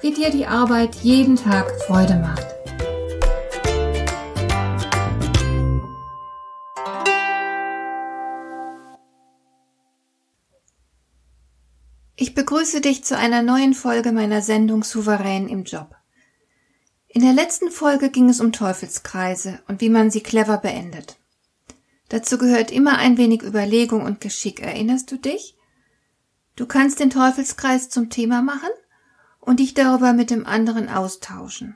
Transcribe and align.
wie 0.00 0.12
dir 0.12 0.30
die 0.30 0.46
Arbeit 0.46 0.96
jeden 0.96 1.36
Tag 1.36 1.70
Freude 1.82 2.14
macht. 2.16 2.46
Ich 12.14 12.34
begrüße 12.34 12.80
dich 12.80 13.04
zu 13.04 13.16
einer 13.16 13.42
neuen 13.42 13.74
Folge 13.74 14.12
meiner 14.12 14.42
Sendung 14.42 14.82
Souverän 14.82 15.48
im 15.48 15.64
Job. 15.64 15.94
In 17.08 17.22
der 17.22 17.32
letzten 17.32 17.70
Folge 17.70 18.10
ging 18.10 18.28
es 18.28 18.40
um 18.40 18.52
Teufelskreise 18.52 19.60
und 19.66 19.80
wie 19.80 19.88
man 19.88 20.10
sie 20.10 20.20
clever 20.20 20.58
beendet. 20.58 21.16
Dazu 22.08 22.38
gehört 22.38 22.70
immer 22.70 22.98
ein 22.98 23.18
wenig 23.18 23.42
Überlegung 23.42 24.02
und 24.02 24.20
Geschick. 24.20 24.60
Erinnerst 24.60 25.10
du 25.10 25.16
dich? 25.16 25.56
Du 26.56 26.66
kannst 26.66 27.00
den 27.00 27.10
Teufelskreis 27.10 27.88
zum 27.88 28.10
Thema 28.10 28.42
machen 28.42 28.70
und 29.48 29.60
dich 29.60 29.72
darüber 29.72 30.12
mit 30.12 30.28
dem 30.28 30.46
anderen 30.46 30.90
austauschen. 30.90 31.74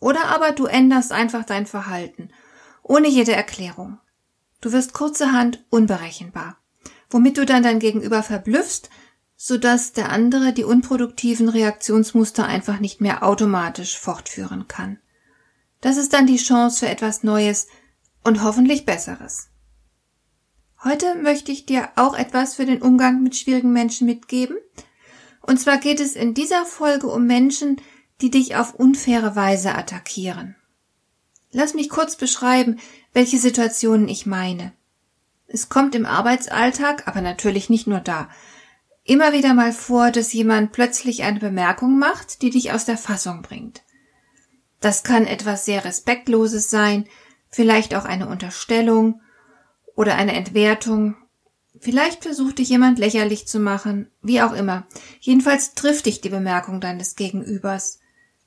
Oder 0.00 0.24
aber 0.24 0.50
du 0.50 0.66
änderst 0.66 1.12
einfach 1.12 1.44
dein 1.44 1.66
Verhalten, 1.66 2.30
ohne 2.82 3.06
jede 3.06 3.32
Erklärung. 3.32 4.00
Du 4.60 4.72
wirst 4.72 4.92
kurzerhand 4.92 5.64
unberechenbar, 5.70 6.56
womit 7.08 7.38
du 7.38 7.46
dann 7.46 7.62
dein 7.62 7.78
Gegenüber 7.78 8.24
verblüffst, 8.24 8.90
so 9.36 9.56
dass 9.56 9.92
der 9.92 10.10
andere 10.10 10.52
die 10.52 10.64
unproduktiven 10.64 11.48
Reaktionsmuster 11.48 12.44
einfach 12.44 12.80
nicht 12.80 13.00
mehr 13.00 13.22
automatisch 13.22 13.96
fortführen 13.96 14.66
kann. 14.66 14.98
Das 15.80 15.96
ist 15.96 16.12
dann 16.12 16.26
die 16.26 16.38
Chance 16.38 16.80
für 16.80 16.88
etwas 16.90 17.22
Neues 17.22 17.68
und 18.24 18.42
hoffentlich 18.42 18.84
Besseres. 18.84 19.48
Heute 20.82 21.14
möchte 21.14 21.52
ich 21.52 21.66
dir 21.66 21.90
auch 21.94 22.18
etwas 22.18 22.56
für 22.56 22.66
den 22.66 22.82
Umgang 22.82 23.22
mit 23.22 23.36
schwierigen 23.36 23.72
Menschen 23.72 24.08
mitgeben 24.08 24.56
und 25.40 25.58
zwar 25.58 25.78
geht 25.78 26.00
es 26.00 26.14
in 26.14 26.34
dieser 26.34 26.64
Folge 26.64 27.06
um 27.06 27.26
Menschen, 27.26 27.80
die 28.20 28.30
dich 28.30 28.56
auf 28.56 28.74
unfaire 28.74 29.36
Weise 29.36 29.74
attackieren. 29.74 30.56
Lass 31.52 31.74
mich 31.74 31.88
kurz 31.88 32.16
beschreiben, 32.16 32.78
welche 33.12 33.38
Situationen 33.38 34.08
ich 34.08 34.26
meine. 34.26 34.72
Es 35.46 35.68
kommt 35.68 35.94
im 35.94 36.06
Arbeitsalltag, 36.06 37.08
aber 37.08 37.20
natürlich 37.22 37.70
nicht 37.70 37.86
nur 37.86 38.00
da, 38.00 38.28
immer 39.02 39.32
wieder 39.32 39.54
mal 39.54 39.72
vor, 39.72 40.12
dass 40.12 40.32
jemand 40.32 40.72
plötzlich 40.72 41.24
eine 41.24 41.40
Bemerkung 41.40 41.98
macht, 41.98 42.42
die 42.42 42.50
dich 42.50 42.72
aus 42.72 42.84
der 42.84 42.98
Fassung 42.98 43.42
bringt. 43.42 43.82
Das 44.80 45.02
kann 45.02 45.26
etwas 45.26 45.64
sehr 45.64 45.84
Respektloses 45.84 46.70
sein, 46.70 47.06
vielleicht 47.48 47.94
auch 47.94 48.04
eine 48.04 48.28
Unterstellung 48.28 49.20
oder 49.96 50.14
eine 50.14 50.34
Entwertung 50.34 51.16
Vielleicht 51.80 52.22
versucht 52.22 52.58
dich 52.58 52.68
jemand 52.68 52.98
lächerlich 52.98 53.48
zu 53.48 53.58
machen, 53.58 54.10
wie 54.20 54.42
auch 54.42 54.52
immer. 54.52 54.86
Jedenfalls 55.18 55.74
trifft 55.74 56.04
dich 56.06 56.20
die 56.20 56.28
Bemerkung 56.28 56.78
deines 56.80 57.16
Gegenübers. 57.16 58.00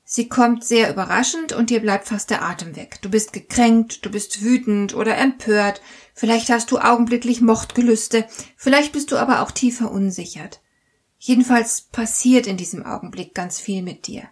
Sie 0.04 0.28
kommt 0.28 0.64
sehr 0.64 0.88
überraschend 0.88 1.52
und 1.52 1.70
dir 1.70 1.80
bleibt 1.80 2.06
fast 2.06 2.30
der 2.30 2.42
Atem 2.42 2.76
weg. 2.76 2.98
Du 3.02 3.10
bist 3.10 3.32
gekränkt, 3.32 4.04
du 4.06 4.10
bist 4.10 4.42
wütend 4.42 4.94
oder 4.94 5.16
empört, 5.16 5.82
vielleicht 6.14 6.48
hast 6.50 6.70
du 6.70 6.78
augenblicklich 6.78 7.40
Mordgelüste, 7.40 8.26
vielleicht 8.56 8.92
bist 8.92 9.10
du 9.10 9.16
aber 9.16 9.40
auch 9.40 9.50
tief 9.50 9.78
verunsichert. 9.78 10.60
Jedenfalls 11.18 11.80
passiert 11.80 12.46
in 12.46 12.56
diesem 12.56 12.84
Augenblick 12.84 13.34
ganz 13.34 13.58
viel 13.58 13.82
mit 13.82 14.06
dir. 14.06 14.28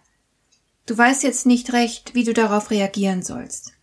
Du 0.85 0.97
weißt 0.97 1.23
jetzt 1.23 1.45
nicht 1.45 1.73
recht, 1.73 2.13
wie 2.13 2.23
du 2.23 2.33
darauf 2.33 2.69
reagieren 2.69 3.23
sollst. 3.23 3.73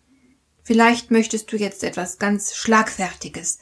Vielleicht 0.62 1.10
möchtest 1.10 1.50
du 1.53 1.56
jetzt 1.56 1.82
etwas 1.82 2.19
ganz 2.19 2.54
Schlagfertiges, 2.54 3.59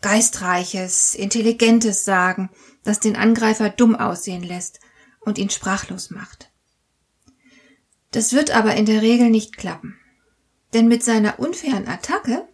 Geistreiches, 0.00 1.14
Intelligentes 1.14 2.04
sagen, 2.04 2.50
das 2.84 3.00
den 3.00 3.16
Angreifer 3.16 3.68
dumm 3.68 3.94
aussehen 3.96 4.42
lässt 4.42 4.80
und 5.20 5.38
ihn 5.38 5.50
sprachlos 5.50 6.10
macht. 6.10 6.50
Das 8.12 8.32
wird 8.32 8.50
aber 8.50 8.74
in 8.74 8.86
der 8.86 9.02
Regel 9.02 9.30
nicht 9.30 9.56
klappen. 9.56 9.96
Denn 10.72 10.88
mit 10.88 11.02
seiner 11.02 11.38
unfairen 11.38 11.88
Attacke 11.88 12.48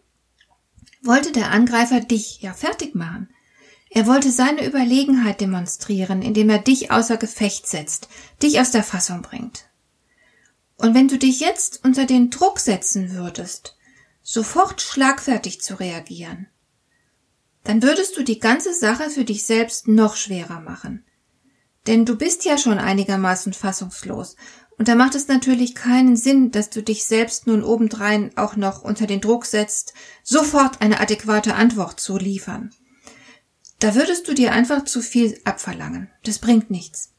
wollte 1.02 1.32
der 1.32 1.50
Angreifer 1.50 2.00
dich 2.00 2.40
ja 2.40 2.52
fertig 2.52 2.94
machen. 2.94 3.28
Er 3.90 4.06
wollte 4.06 4.30
seine 4.30 4.66
Überlegenheit 4.66 5.40
demonstrieren, 5.40 6.22
indem 6.22 6.50
er 6.50 6.58
dich 6.58 6.90
außer 6.90 7.16
Gefecht 7.16 7.66
setzt, 7.66 8.08
dich 8.42 8.60
aus 8.60 8.70
der 8.70 8.82
Fassung 8.82 9.22
bringt. 9.22 9.68
Und 10.76 10.94
wenn 10.94 11.08
du 11.08 11.16
dich 11.16 11.40
jetzt 11.40 11.84
unter 11.84 12.04
den 12.04 12.30
Druck 12.30 12.58
setzen 12.58 13.12
würdest, 13.12 13.76
sofort 14.22 14.82
schlagfertig 14.82 15.62
zu 15.62 15.78
reagieren, 15.78 16.48
dann 17.66 17.82
würdest 17.82 18.16
du 18.16 18.22
die 18.22 18.38
ganze 18.38 18.72
Sache 18.72 19.10
für 19.10 19.24
dich 19.24 19.44
selbst 19.44 19.88
noch 19.88 20.14
schwerer 20.14 20.60
machen. 20.60 21.04
Denn 21.88 22.04
du 22.04 22.16
bist 22.16 22.44
ja 22.44 22.58
schon 22.58 22.78
einigermaßen 22.78 23.52
fassungslos, 23.52 24.36
und 24.78 24.88
da 24.88 24.94
macht 24.94 25.14
es 25.14 25.26
natürlich 25.26 25.74
keinen 25.74 26.16
Sinn, 26.16 26.50
dass 26.50 26.68
du 26.68 26.82
dich 26.82 27.06
selbst 27.06 27.46
nun 27.46 27.64
obendrein 27.64 28.36
auch 28.36 28.56
noch 28.56 28.82
unter 28.82 29.06
den 29.06 29.22
Druck 29.22 29.46
setzt, 29.46 29.94
sofort 30.22 30.82
eine 30.82 31.00
adäquate 31.00 31.54
Antwort 31.54 31.98
zu 31.98 32.18
liefern. 32.18 32.70
Da 33.78 33.94
würdest 33.94 34.28
du 34.28 34.34
dir 34.34 34.52
einfach 34.52 34.84
zu 34.84 35.00
viel 35.00 35.40
abverlangen. 35.44 36.10
Das 36.24 36.38
bringt 36.38 36.70
nichts. 36.70 37.14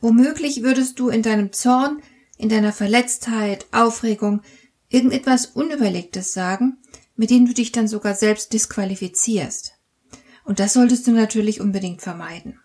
Womöglich 0.00 0.62
würdest 0.62 0.98
du 1.00 1.08
in 1.08 1.22
deinem 1.22 1.52
Zorn, 1.52 2.02
in 2.38 2.48
deiner 2.48 2.72
Verletztheit, 2.72 3.66
Aufregung 3.72 4.42
irgendetwas 4.88 5.46
Unüberlegtes 5.46 6.32
sagen, 6.32 6.78
mit 7.20 7.28
denen 7.28 7.44
du 7.44 7.52
dich 7.52 7.70
dann 7.70 7.86
sogar 7.86 8.14
selbst 8.14 8.54
disqualifizierst. 8.54 9.74
Und 10.42 10.58
das 10.58 10.72
solltest 10.72 11.06
du 11.06 11.10
natürlich 11.10 11.60
unbedingt 11.60 12.00
vermeiden. 12.00 12.58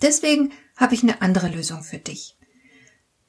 Deswegen 0.00 0.50
habe 0.76 0.94
ich 0.94 1.02
eine 1.02 1.20
andere 1.20 1.48
Lösung 1.48 1.82
für 1.82 1.98
dich. 1.98 2.38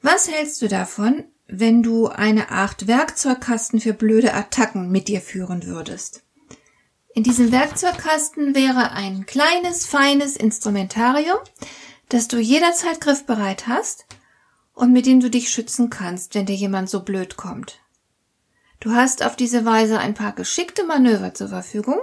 Was 0.00 0.26
hältst 0.30 0.62
du 0.62 0.68
davon, 0.68 1.24
wenn 1.46 1.82
du 1.82 2.06
eine 2.06 2.50
Art 2.50 2.86
Werkzeugkasten 2.86 3.78
für 3.78 3.92
blöde 3.92 4.32
Attacken 4.32 4.90
mit 4.90 5.08
dir 5.08 5.20
führen 5.20 5.66
würdest? 5.66 6.22
In 7.14 7.24
diesem 7.24 7.52
Werkzeugkasten 7.52 8.54
wäre 8.54 8.92
ein 8.92 9.26
kleines, 9.26 9.84
feines 9.84 10.34
Instrumentarium, 10.34 11.40
das 12.08 12.26
du 12.26 12.38
jederzeit 12.38 13.02
griffbereit 13.02 13.66
hast 13.66 14.06
und 14.72 14.94
mit 14.94 15.04
dem 15.04 15.20
du 15.20 15.28
dich 15.28 15.50
schützen 15.50 15.90
kannst, 15.90 16.34
wenn 16.34 16.46
dir 16.46 16.56
jemand 16.56 16.88
so 16.88 17.02
blöd 17.04 17.36
kommt. 17.36 17.83
Du 18.84 18.92
hast 18.92 19.24
auf 19.24 19.34
diese 19.34 19.64
Weise 19.64 19.98
ein 19.98 20.12
paar 20.12 20.32
geschickte 20.32 20.84
Manöver 20.84 21.32
zur 21.32 21.48
Verfügung 21.48 21.98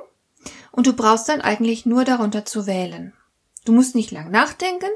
und 0.72 0.88
du 0.88 0.94
brauchst 0.94 1.30
dann 1.30 1.40
eigentlich 1.40 1.86
nur 1.86 2.06
darunter 2.06 2.44
zu 2.44 2.66
wählen. 2.66 3.14
Du 3.66 3.72
musst 3.72 3.94
nicht 3.94 4.09
lang 4.09 4.31
nachdenken 4.31 4.90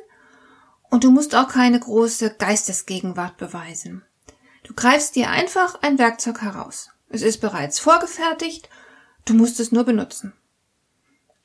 und 0.90 1.04
du 1.04 1.12
musst 1.12 1.36
auch 1.36 1.48
keine 1.48 1.80
große 1.80 2.38
Geistesgegenwart 2.40 3.38
beweisen. 3.38 4.04
Du 4.64 4.74
greifst 4.74 5.16
dir 5.16 5.30
einfach 5.30 5.80
ein 5.84 6.00
Werkzeug 6.00 6.42
heraus. 6.42 6.90
Es 7.10 7.22
ist 7.22 7.40
bereits 7.40 7.78
vorgefertigt, 7.78 8.68
du 9.26 9.36
musst 9.36 9.60
es 9.60 9.72
nur 9.72 9.84
benutzen. 9.84 10.34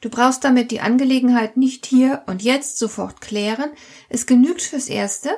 Du 0.00 0.08
brauchst 0.08 0.42
damit 0.42 0.70
die 0.70 0.80
Angelegenheit 0.80 1.58
nicht 1.58 1.84
hier 1.84 2.22
und 2.24 2.42
jetzt 2.42 2.78
sofort 2.78 3.20
klären. 3.20 3.72
Es 4.08 4.24
genügt 4.24 4.62
fürs 4.62 4.88
Erste, 4.88 5.36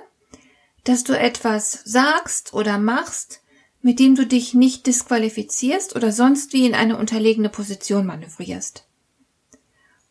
dass 0.85 1.03
du 1.03 1.19
etwas 1.19 1.81
sagst 1.85 2.55
oder 2.55 2.79
machst, 2.79 3.42
mit 3.83 3.99
dem 3.99 4.15
du 4.15 4.27
dich 4.27 4.55
nicht 4.55 4.87
disqualifizierst 4.87 5.97
oder 5.97 6.13
sonst 6.13 6.53
wie 6.53 6.67
in 6.67 6.75
eine 6.75 6.97
unterlegene 6.97 7.49
Position 7.49 8.07
manövrierst. 8.07 8.87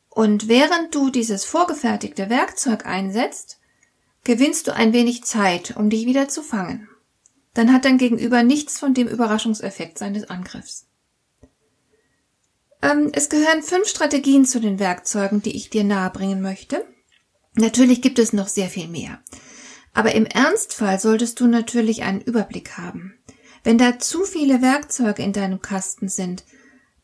Und 0.09 0.49
während 0.49 0.93
du 0.93 1.09
dieses 1.09 1.45
vorgefertigte 1.45 2.29
Werkzeug 2.29 2.85
einsetzt, 2.85 3.59
gewinnst 4.25 4.67
du 4.67 4.75
ein 4.75 4.91
wenig 4.91 5.23
Zeit, 5.23 5.75
um 5.77 5.89
dich 5.89 6.05
wieder 6.05 6.27
zu 6.27 6.43
fangen. 6.43 6.89
Dann 7.53 7.73
hat 7.73 7.85
dein 7.85 7.97
Gegenüber 7.97 8.43
nichts 8.43 8.77
von 8.77 8.93
dem 8.93 9.07
Überraschungseffekt 9.07 9.97
seines 9.97 10.29
Angriffs. 10.29 10.85
Ähm, 12.81 13.11
es 13.13 13.29
gehören 13.29 13.63
fünf 13.63 13.87
Strategien 13.87 14.45
zu 14.45 14.59
den 14.59 14.79
Werkzeugen, 14.79 15.41
die 15.41 15.55
ich 15.55 15.69
dir 15.69 15.83
nahebringen 15.83 16.41
möchte. 16.41 16.85
Natürlich 17.55 18.01
gibt 18.01 18.19
es 18.19 18.33
noch 18.33 18.47
sehr 18.47 18.67
viel 18.67 18.87
mehr. 18.87 19.19
Aber 19.93 20.13
im 20.13 20.25
Ernstfall 20.25 20.99
solltest 20.99 21.39
du 21.39 21.47
natürlich 21.47 22.03
einen 22.03 22.21
Überblick 22.21 22.77
haben. 22.77 23.13
Wenn 23.63 23.77
da 23.77 23.99
zu 23.99 24.23
viele 24.23 24.61
Werkzeuge 24.61 25.21
in 25.21 25.33
deinem 25.33 25.61
Kasten 25.61 26.09
sind, 26.09 26.43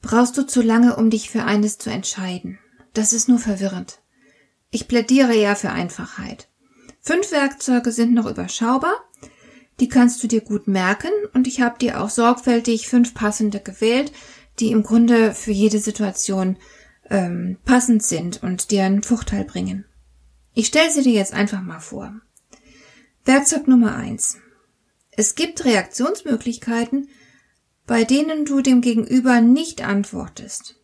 brauchst 0.02 0.38
du 0.38 0.46
zu 0.46 0.62
lange, 0.62 0.96
um 0.96 1.10
dich 1.10 1.30
für 1.30 1.44
eines 1.44 1.78
zu 1.78 1.90
entscheiden. 1.90 2.60
Das 2.94 3.14
ist 3.14 3.30
nur 3.30 3.40
verwirrend. 3.40 4.00
Ich 4.72 4.88
plädiere 4.88 5.36
ja 5.36 5.56
für 5.56 5.70
Einfachheit. 5.70 6.48
Fünf 7.02 7.32
Werkzeuge 7.32 7.92
sind 7.92 8.14
noch 8.14 8.26
überschaubar. 8.26 8.94
Die 9.80 9.88
kannst 9.88 10.24
du 10.24 10.28
dir 10.28 10.42
gut 10.42 10.68
merken 10.68 11.12
und 11.34 11.48
ich 11.48 11.62
habe 11.62 11.78
dir 11.78 12.02
auch 12.02 12.10
sorgfältig 12.10 12.88
fünf 12.88 13.14
passende 13.14 13.60
gewählt, 13.60 14.12
die 14.60 14.72
im 14.72 14.82
Grunde 14.82 15.34
für 15.34 15.52
jede 15.52 15.80
Situation 15.80 16.58
ähm, 17.10 17.58
passend 17.64 18.04
sind 18.04 18.42
und 18.42 18.72
dir 18.72 18.84
einen 18.84 19.04
Vorteil 19.04 19.46
bringen. 19.46 19.86
Ich 20.54 20.68
stelle 20.68 20.92
sie 20.92 21.04
dir 21.04 21.14
jetzt 21.14 21.34
einfach 21.34 21.62
mal 21.62 21.80
vor. 21.80 22.20
Werkzeug 23.26 23.68
Nummer 23.68 23.96
eins: 23.96 24.38
Es 25.18 25.34
gibt 25.34 25.66
Reaktionsmöglichkeiten, 25.66 27.10
bei 27.88 28.04
denen 28.04 28.46
du 28.46 28.62
dem 28.62 28.82
Gegenüber 28.82 29.42
nicht 29.42 29.82
antwortest. 29.82 30.76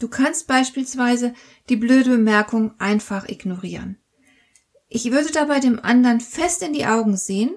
Du 0.00 0.08
kannst 0.08 0.48
beispielsweise 0.48 1.32
die 1.68 1.76
blöde 1.76 2.10
Bemerkung 2.10 2.74
einfach 2.80 3.28
ignorieren. 3.28 3.98
Ich 4.88 5.12
würde 5.12 5.30
dabei 5.30 5.60
dem 5.60 5.78
anderen 5.78 6.20
fest 6.20 6.62
in 6.62 6.72
die 6.72 6.86
Augen 6.86 7.16
sehen, 7.16 7.54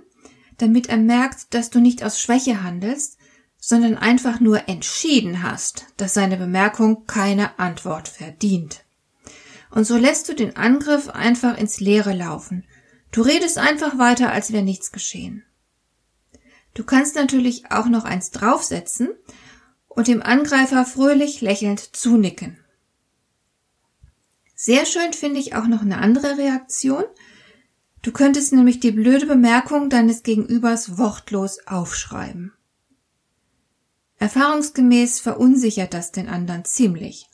damit 0.59 0.89
er 0.89 0.97
merkt, 0.97 1.55
dass 1.55 1.71
du 1.71 1.79
nicht 1.79 2.03
aus 2.03 2.21
Schwäche 2.21 2.61
handelst, 2.61 3.17
sondern 3.57 3.97
einfach 3.97 4.39
nur 4.39 4.69
entschieden 4.69 5.41
hast, 5.41 5.87
dass 5.97 6.13
seine 6.13 6.37
Bemerkung 6.37 7.07
keine 7.07 7.57
Antwort 7.57 8.09
verdient. 8.09 8.85
Und 9.71 9.85
so 9.85 9.97
lässt 9.97 10.29
du 10.29 10.35
den 10.35 10.55
Angriff 10.55 11.09
einfach 11.09 11.57
ins 11.57 11.79
Leere 11.79 12.13
laufen. 12.13 12.63
Du 13.11 13.23
redest 13.23 13.57
einfach 13.57 13.97
weiter, 13.97 14.31
als 14.31 14.53
wäre 14.53 14.63
nichts 14.63 14.91
geschehen. 14.91 15.43
Du 16.75 16.83
kannst 16.83 17.15
natürlich 17.15 17.71
auch 17.71 17.87
noch 17.87 18.03
eins 18.03 18.29
draufsetzen 18.29 19.09
und 19.87 20.07
dem 20.07 20.21
Angreifer 20.21 20.85
fröhlich 20.85 21.41
lächelnd 21.41 21.95
zunicken. 21.95 22.59
Sehr 24.55 24.85
schön 24.85 25.13
finde 25.13 25.39
ich 25.39 25.55
auch 25.55 25.67
noch 25.67 25.81
eine 25.81 25.97
andere 25.97 26.37
Reaktion. 26.37 27.03
Du 28.01 28.11
könntest 28.11 28.53
nämlich 28.53 28.79
die 28.79 28.91
blöde 28.91 29.25
Bemerkung 29.25 29.89
deines 29.89 30.21
Gegenübers 30.21 30.97
wortlos 30.97 31.65
aufschreiben. 31.65 32.53
Erfahrungsgemäß 34.17 35.21
verunsichert 35.21 35.93
das 35.93 36.11
den 36.11 36.27
anderen 36.27 36.65
ziemlich. 36.65 37.29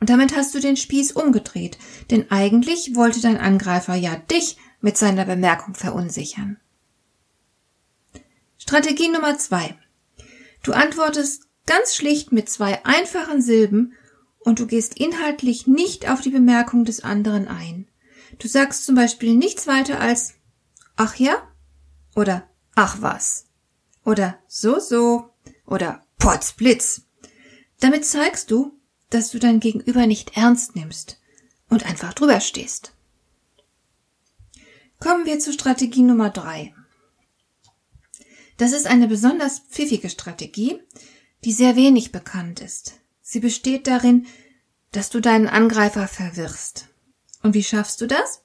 Und 0.00 0.10
damit 0.10 0.36
hast 0.36 0.54
du 0.54 0.60
den 0.60 0.76
Spieß 0.76 1.12
umgedreht, 1.12 1.78
denn 2.10 2.30
eigentlich 2.30 2.94
wollte 2.94 3.20
dein 3.20 3.38
Angreifer 3.38 3.94
ja 3.94 4.16
dich 4.16 4.56
mit 4.80 4.96
seiner 4.96 5.24
Bemerkung 5.24 5.74
verunsichern. 5.74 6.58
Strategie 8.68 9.08
Nummer 9.08 9.38
zwei. 9.38 9.78
Du 10.64 10.72
antwortest 10.72 11.44
ganz 11.66 11.94
schlicht 11.94 12.32
mit 12.32 12.50
zwei 12.50 12.84
einfachen 12.84 13.40
Silben 13.40 13.92
und 14.40 14.58
du 14.58 14.66
gehst 14.66 14.98
inhaltlich 14.98 15.68
nicht 15.68 16.10
auf 16.10 16.20
die 16.20 16.30
Bemerkung 16.30 16.84
des 16.84 17.04
anderen 17.04 17.46
ein. 17.46 17.86
Du 18.40 18.48
sagst 18.48 18.84
zum 18.84 18.96
Beispiel 18.96 19.36
nichts 19.36 19.68
weiter 19.68 20.00
als 20.00 20.34
Ach 20.96 21.14
ja? 21.14 21.36
Oder 22.16 22.50
Ach 22.74 22.96
was? 23.00 23.46
Oder 24.04 24.36
So 24.48 24.80
so? 24.80 25.30
Oder 25.64 26.04
Potzblitz. 26.18 27.02
Damit 27.78 28.04
zeigst 28.04 28.50
du, 28.50 28.76
dass 29.10 29.30
du 29.30 29.38
dein 29.38 29.60
Gegenüber 29.60 30.08
nicht 30.08 30.36
ernst 30.36 30.74
nimmst 30.74 31.20
und 31.68 31.86
einfach 31.86 32.14
drüber 32.14 32.40
stehst. 32.40 32.94
Kommen 34.98 35.24
wir 35.24 35.38
zur 35.38 35.52
Strategie 35.52 36.02
Nummer 36.02 36.30
drei. 36.30 36.74
Das 38.56 38.72
ist 38.72 38.86
eine 38.86 39.08
besonders 39.08 39.60
pfiffige 39.60 40.08
Strategie, 40.08 40.80
die 41.44 41.52
sehr 41.52 41.76
wenig 41.76 42.12
bekannt 42.12 42.60
ist. 42.60 43.00
Sie 43.20 43.40
besteht 43.40 43.86
darin, 43.86 44.26
dass 44.92 45.10
du 45.10 45.20
deinen 45.20 45.48
Angreifer 45.48 46.08
verwirrst. 46.08 46.88
Und 47.42 47.54
wie 47.54 47.64
schaffst 47.64 48.00
du 48.00 48.06
das? 48.06 48.42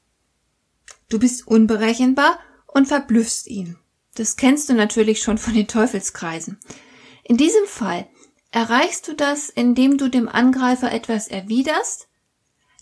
Du 1.09 1.19
bist 1.19 1.47
unberechenbar 1.47 2.39
und 2.67 2.87
verblüffst 2.87 3.47
ihn. 3.47 3.77
Das 4.15 4.35
kennst 4.35 4.69
du 4.69 4.73
natürlich 4.73 5.21
schon 5.21 5.37
von 5.37 5.53
den 5.53 5.67
Teufelskreisen. 5.67 6.59
In 7.23 7.37
diesem 7.37 7.65
Fall 7.65 8.07
erreichst 8.51 9.07
du 9.07 9.13
das, 9.13 9.49
indem 9.49 9.97
du 9.97 10.09
dem 10.09 10.27
Angreifer 10.27 10.91
etwas 10.91 11.27
erwiderst, 11.27 12.07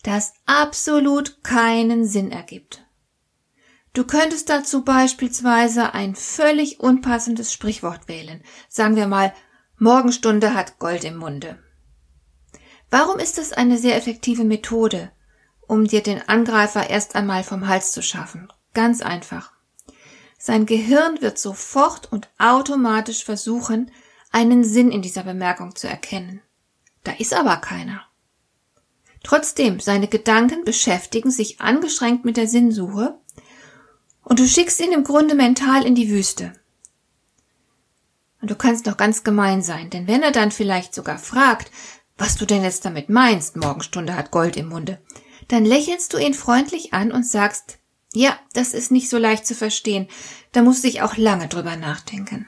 das 0.03 0.33
absolut 0.45 1.43
keinen 1.43 2.05
Sinn 2.05 2.31
ergibt. 2.31 2.85
Du 3.93 4.03
könntest 4.03 4.49
dazu 4.49 4.83
beispielsweise 4.83 5.93
ein 5.93 6.15
völlig 6.15 6.79
unpassendes 6.79 7.51
Sprichwort 7.51 8.07
wählen. 8.07 8.43
Sagen 8.67 8.95
wir 8.95 9.07
mal, 9.07 9.33
Morgenstunde 9.77 10.53
hat 10.53 10.77
Gold 10.79 11.03
im 11.03 11.17
Munde. 11.17 11.57
Warum 12.91 13.19
ist 13.19 13.37
das 13.37 13.53
eine 13.53 13.77
sehr 13.77 13.95
effektive 13.95 14.43
Methode, 14.43 15.11
um 15.61 15.85
dir 15.85 16.01
den 16.01 16.27
Angreifer 16.27 16.89
erst 16.89 17.15
einmal 17.15 17.43
vom 17.43 17.67
Hals 17.67 17.91
zu 17.91 18.01
schaffen? 18.01 18.51
Ganz 18.73 19.01
einfach. 19.01 19.53
Sein 20.37 20.65
Gehirn 20.65 21.21
wird 21.21 21.37
sofort 21.37 22.11
und 22.11 22.29
automatisch 22.37 23.23
versuchen, 23.23 23.91
einen 24.31 24.63
Sinn 24.63 24.91
in 24.91 25.01
dieser 25.01 25.23
Bemerkung 25.23 25.75
zu 25.75 25.87
erkennen. 25.87 26.41
Da 27.03 27.11
ist 27.13 27.33
aber 27.33 27.57
keiner. 27.57 28.03
Trotzdem, 29.23 29.79
seine 29.79 30.07
Gedanken 30.07 30.63
beschäftigen 30.63 31.31
sich 31.31 31.59
angeschränkt 31.59 32.25
mit 32.25 32.37
der 32.37 32.47
Sinnsuche 32.47 33.19
und 34.29 34.39
du 34.39 34.47
schickst 34.47 34.79
ihn 34.79 34.93
im 34.93 35.03
Grunde 35.03 35.35
mental 35.35 35.85
in 35.85 35.95
die 35.95 36.09
Wüste. 36.09 36.53
Und 38.41 38.49
du 38.49 38.55
kannst 38.55 38.87
doch 38.87 38.95
ganz 38.95 39.25
gemein 39.25 39.61
sein, 39.61 39.89
denn 39.89 40.07
wenn 40.07 40.23
er 40.23 40.31
dann 40.31 40.51
vielleicht 40.51 40.95
sogar 40.95 41.17
fragt, 41.17 41.71
was 42.17 42.35
du 42.35 42.45
denn 42.45 42.63
jetzt 42.63 42.85
damit 42.85 43.09
meinst, 43.09 43.57
Morgenstunde 43.57 44.15
hat 44.15 44.31
Gold 44.31 44.55
im 44.55 44.69
Munde, 44.69 45.01
dann 45.49 45.65
lächelst 45.65 46.13
du 46.13 46.17
ihn 46.17 46.33
freundlich 46.33 46.93
an 46.93 47.11
und 47.11 47.25
sagst, 47.25 47.79
ja, 48.13 48.37
das 48.53 48.73
ist 48.73 48.91
nicht 48.91 49.09
so 49.09 49.17
leicht 49.17 49.45
zu 49.45 49.55
verstehen, 49.55 50.07
da 50.51 50.61
musste 50.61 50.87
ich 50.87 51.01
auch 51.01 51.17
lange 51.17 51.47
drüber 51.47 51.75
nachdenken. 51.75 52.47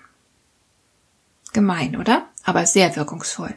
Gemein, 1.52 1.98
oder? 1.98 2.30
Aber 2.44 2.66
sehr 2.66 2.96
wirkungsvoll. 2.96 3.56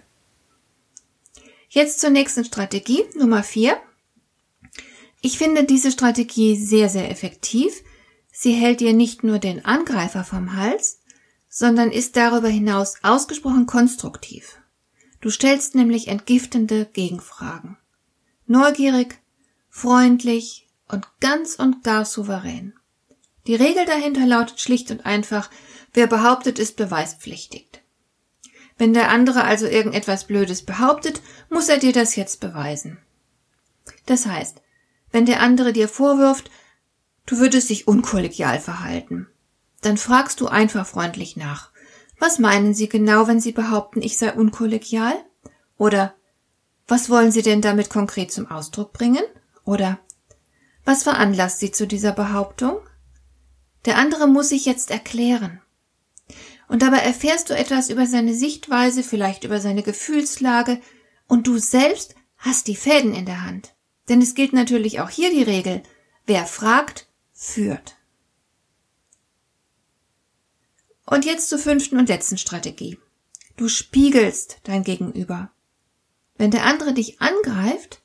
Jetzt 1.69 2.01
zur 2.01 2.11
nächsten 2.11 2.45
Strategie, 2.45 3.05
Nummer 3.17 3.43
vier. 3.43 3.77
Ich 5.21 5.39
finde 5.39 5.65
diese 5.65 5.91
Strategie 5.91 6.57
sehr, 6.57 6.89
sehr 6.89 7.11
effektiv. 7.11 7.83
Sie 8.37 8.53
hält 8.53 8.81
dir 8.81 8.93
nicht 8.93 9.23
nur 9.23 9.39
den 9.39 9.65
Angreifer 9.65 10.25
vom 10.25 10.57
Hals, 10.57 11.01
sondern 11.49 11.93
ist 11.93 12.17
darüber 12.17 12.49
hinaus 12.49 12.97
ausgesprochen 13.05 13.67
konstruktiv. 13.67 14.59
Du 15.21 15.31
stellst 15.31 15.77
nämlich 15.77 16.09
entgiftende 16.09 16.85
Gegenfragen. 16.85 17.79
Neugierig, 18.49 19.21
freundlich 19.71 20.69
und 20.89 21.07
ganz 21.21 21.55
und 21.55 21.85
gar 21.85 22.05
souverän. 22.05 22.75
Die 23.47 23.55
Regel 23.55 23.87
dahinter 23.87 24.27
lautet 24.27 24.61
schlicht 24.61 24.91
und 24.91 25.07
einfach, 25.07 25.49
wer 25.93 26.09
behauptet, 26.09 26.59
ist 26.59 26.77
beweispflichtig. 26.77 27.83
Wenn 28.77 28.95
der 28.95 29.11
andere 29.11 29.45
also 29.45 29.67
irgendetwas 29.67 30.27
Blödes 30.27 30.65
behauptet, 30.65 31.23
muss 31.51 31.69
er 31.69 31.79
dir 31.79 31.93
das 31.93 32.17
jetzt 32.17 32.41
beweisen. 32.41 32.99
Das 34.07 34.27
heißt, 34.27 34.61
wenn 35.13 35.25
der 35.25 35.41
andere 35.41 35.73
dir 35.73 35.89
vorwirft, 35.89 36.51
du 37.27 37.39
würdest 37.39 37.71
dich 37.71 37.89
unkollegial 37.89 38.61
verhalten, 38.61 39.27
dann 39.81 39.97
fragst 39.97 40.41
du 40.41 40.47
einfach 40.47 40.87
freundlich 40.87 41.37
nach. 41.37 41.71
Was 42.19 42.39
meinen 42.39 42.75
Sie 42.75 42.89
genau, 42.89 43.27
wenn 43.27 43.41
Sie 43.41 43.53
behaupten, 43.53 44.01
ich 44.03 44.19
sei 44.19 44.33
unkollegial? 44.33 45.15
Oder 45.77 46.15
was 46.87 47.11
wollen 47.11 47.33
Sie 47.33 47.43
denn 47.43 47.61
damit 47.61 47.91
konkret 47.91 48.33
zum 48.33 48.51
Ausdruck 48.51 48.93
bringen? 48.93 49.25
Oder 49.65 49.99
was 50.85 51.03
veranlasst 51.03 51.61
Sie 51.61 51.71
zu 51.71 51.87
dieser 51.87 52.13
Behauptung? 52.13 52.79
Der 53.85 53.99
andere 53.99 54.27
muss 54.27 54.51
sich 54.51 54.65
jetzt 54.65 54.91
erklären. 54.91 55.61
Und 56.69 56.83
dabei 56.83 56.99
erfährst 56.99 57.51
du 57.51 57.57
etwas 57.57 57.91
über 57.91 58.07
seine 58.07 58.35
Sichtweise, 58.35 59.03
vielleicht 59.03 59.45
über 59.45 59.61
seine 59.61 59.83
Gefühlslage, 59.83 60.81
und 61.27 61.47
du 61.47 61.59
selbst 61.59 62.15
hast 62.39 62.69
die 62.69 62.77
Fäden 62.77 63.15
in 63.15 63.27
der 63.27 63.45
Hand. 63.45 63.75
Denn 64.09 64.21
es 64.21 64.35
gilt 64.35 64.53
natürlich 64.53 65.01
auch 65.01 65.11
hier 65.11 65.31
die 65.31 65.43
Regel, 65.43 65.83
wer 66.27 66.47
fragt, 66.47 67.09
führt. 67.45 67.97
Und 71.07 71.25
jetzt 71.25 71.49
zur 71.49 71.59
fünften 71.59 71.99
und 71.99 72.09
letzten 72.09 72.39
Strategie. 72.39 72.99
Du 73.57 73.69
spiegelst 73.69 74.61
dein 74.65 74.83
Gegenüber. 74.83 75.53
Wenn 76.37 76.51
der 76.51 76.65
andere 76.65 76.95
dich 76.95 77.21
angreift, 77.21 78.03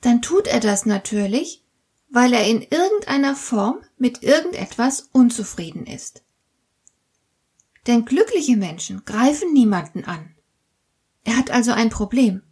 dann 0.00 0.22
tut 0.22 0.46
er 0.46 0.60
das 0.60 0.86
natürlich, 0.86 1.64
weil 2.08 2.32
er 2.32 2.46
in 2.46 2.62
irgendeiner 2.62 3.34
Form 3.34 3.82
mit 3.98 4.22
irgendetwas 4.22 5.08
unzufrieden 5.12 5.84
ist. 5.84 6.22
Denn 7.86 8.04
glückliche 8.04 8.56
Menschen 8.56 9.04
greifen 9.04 9.52
niemanden 9.52 10.04
an. 10.04 10.34
Er 11.24 11.36
hat 11.36 11.50
also 11.50 11.72
ein 11.72 11.90
Problem. 11.90 12.42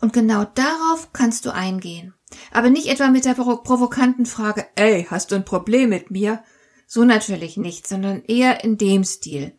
Und 0.00 0.12
genau 0.12 0.44
darauf 0.44 1.12
kannst 1.12 1.46
du 1.46 1.54
eingehen. 1.54 2.14
Aber 2.52 2.70
nicht 2.70 2.88
etwa 2.88 3.08
mit 3.08 3.24
der 3.24 3.34
provokanten 3.34 4.26
Frage, 4.26 4.66
ey, 4.74 5.06
hast 5.08 5.30
du 5.30 5.36
ein 5.36 5.44
Problem 5.44 5.90
mit 5.90 6.10
mir? 6.10 6.42
So 6.86 7.04
natürlich 7.04 7.56
nicht, 7.56 7.86
sondern 7.86 8.22
eher 8.24 8.62
in 8.62 8.78
dem 8.78 9.04
Stil. 9.04 9.52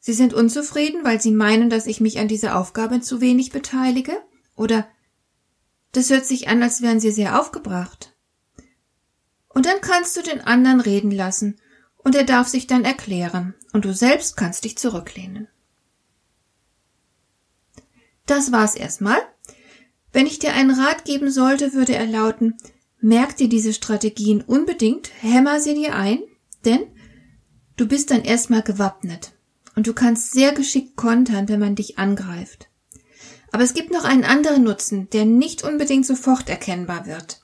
Sie 0.00 0.14
sind 0.14 0.34
unzufrieden, 0.34 1.04
weil 1.04 1.20
Sie 1.20 1.30
meinen, 1.30 1.70
dass 1.70 1.86
ich 1.86 2.00
mich 2.00 2.18
an 2.18 2.26
dieser 2.26 2.58
Aufgabe 2.58 3.00
zu 3.00 3.20
wenig 3.20 3.52
beteilige? 3.52 4.20
Oder 4.56 4.88
das 5.92 6.10
hört 6.10 6.26
sich 6.26 6.48
an, 6.48 6.62
als 6.62 6.82
wären 6.82 7.00
Sie 7.00 7.10
sehr 7.10 7.38
aufgebracht. 7.40 8.16
Und 9.48 9.66
dann 9.66 9.80
kannst 9.80 10.16
du 10.16 10.22
den 10.22 10.40
anderen 10.40 10.80
reden 10.80 11.10
lassen 11.10 11.60
und 11.98 12.14
er 12.14 12.24
darf 12.24 12.48
sich 12.48 12.66
dann 12.66 12.84
erklären 12.84 13.54
und 13.72 13.84
du 13.84 13.94
selbst 13.94 14.36
kannst 14.36 14.64
dich 14.64 14.78
zurücklehnen. 14.78 15.48
Das 18.26 18.52
war's 18.52 18.74
erstmal. 18.74 19.18
Wenn 20.12 20.26
ich 20.26 20.38
dir 20.38 20.52
einen 20.52 20.70
Rat 20.70 21.04
geben 21.04 21.30
sollte, 21.30 21.72
würde 21.72 21.94
er 21.94 22.06
lauten, 22.06 22.56
merk 23.00 23.36
dir 23.36 23.48
diese 23.48 23.72
Strategien 23.72 24.42
unbedingt, 24.42 25.10
hämmer 25.20 25.60
sie 25.60 25.74
dir 25.74 25.94
ein, 25.94 26.22
denn 26.64 26.80
du 27.76 27.88
bist 27.88 28.10
dann 28.10 28.22
erstmal 28.22 28.62
gewappnet 28.62 29.32
und 29.74 29.86
du 29.86 29.94
kannst 29.94 30.32
sehr 30.32 30.52
geschickt 30.52 30.96
kontern, 30.96 31.48
wenn 31.48 31.60
man 31.60 31.74
dich 31.74 31.98
angreift. 31.98 32.68
Aber 33.50 33.64
es 33.64 33.74
gibt 33.74 33.90
noch 33.90 34.04
einen 34.04 34.24
anderen 34.24 34.62
Nutzen, 34.62 35.10
der 35.10 35.24
nicht 35.24 35.62
unbedingt 35.62 36.06
sofort 36.06 36.48
erkennbar 36.48 37.06
wird. 37.06 37.42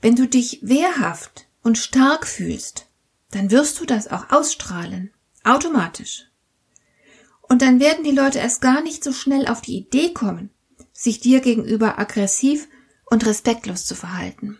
Wenn 0.00 0.14
du 0.14 0.28
dich 0.28 0.60
wehrhaft 0.62 1.48
und 1.62 1.78
stark 1.78 2.26
fühlst, 2.26 2.86
dann 3.30 3.50
wirst 3.50 3.80
du 3.80 3.84
das 3.84 4.08
auch 4.08 4.30
ausstrahlen. 4.30 5.12
Automatisch. 5.44 6.26
Und 7.48 7.62
dann 7.62 7.80
werden 7.80 8.04
die 8.04 8.10
Leute 8.10 8.38
erst 8.38 8.60
gar 8.60 8.82
nicht 8.82 9.02
so 9.02 9.12
schnell 9.12 9.46
auf 9.46 9.60
die 9.60 9.78
Idee 9.78 10.12
kommen, 10.12 10.50
sich 10.92 11.20
dir 11.20 11.40
gegenüber 11.40 11.98
aggressiv 11.98 12.68
und 13.06 13.24
respektlos 13.26 13.86
zu 13.86 13.94
verhalten. 13.94 14.58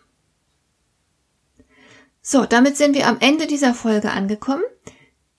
So, 2.23 2.45
damit 2.45 2.77
sind 2.77 2.95
wir 2.95 3.07
am 3.07 3.19
Ende 3.21 3.47
dieser 3.47 3.75
Folge 3.75 4.11
angekommen. 4.11 4.63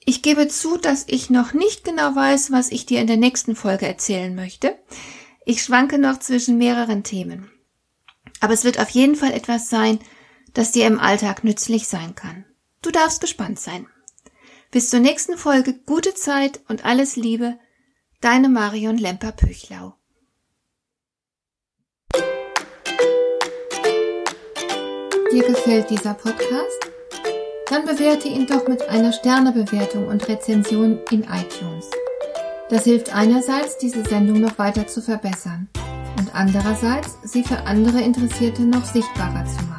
Ich 0.06 0.22
gebe 0.22 0.48
zu, 0.48 0.78
dass 0.78 1.06
ich 1.08 1.30
noch 1.30 1.54
nicht 1.54 1.84
genau 1.84 2.16
weiß, 2.16 2.52
was 2.52 2.72
ich 2.72 2.86
dir 2.86 3.00
in 3.00 3.08
der 3.08 3.18
nächsten 3.18 3.56
Folge 3.56 3.86
erzählen 3.86 4.34
möchte. 4.34 4.78
Ich 5.46 5.64
schwanke 5.64 5.98
noch 5.98 6.20
zwischen 6.20 6.58
mehreren 6.58 7.04
Themen. 7.04 7.52
Aber 8.40 8.54
es 8.54 8.64
wird 8.64 8.80
auf 8.80 8.90
jeden 8.90 9.16
Fall 9.16 9.34
etwas 9.34 9.70
sein, 9.70 10.00
das 10.54 10.72
dir 10.72 10.88
im 10.88 11.00
Alltag 11.00 11.44
nützlich 11.44 11.88
sein 11.88 12.16
kann. 12.16 12.46
Du 12.82 12.92
darfst 12.92 13.22
gespannt 13.22 13.60
sein. 13.60 13.88
Bis 14.72 14.92
zur 14.92 15.00
nächsten 15.00 15.36
Folge 15.36 15.74
gute 15.74 16.14
Zeit 16.14 16.60
und 16.68 16.86
alles 16.86 17.16
Liebe, 17.16 17.58
deine 18.22 18.50
Marion 18.50 19.00
Lemper-Püchlau. 19.00 19.96
Dir 25.32 25.44
gefällt 25.44 25.90
dieser 25.90 26.14
Podcast? 26.14 26.90
Dann 27.68 27.86
bewerte 27.86 28.28
ihn 28.28 28.46
doch 28.46 28.68
mit 28.68 28.84
einer 28.84 29.12
Sternebewertung 29.12 30.08
und 30.08 30.28
Rezension 30.28 31.00
in 31.10 31.24
iTunes. 31.24 31.90
Das 32.70 32.84
hilft 32.84 33.12
einerseits, 33.12 33.80
diese 33.80 34.04
Sendung 34.04 34.40
noch 34.40 34.60
weiter 34.60 34.86
zu 34.86 35.02
verbessern 35.02 35.68
und 36.20 36.36
andererseits, 36.36 37.18
sie 37.24 37.44
für 37.44 37.58
andere 37.62 38.02
Interessierte 38.02 38.62
noch 38.62 38.86
sichtbarer 38.86 39.46
zu 39.46 39.64
machen. 39.66 39.79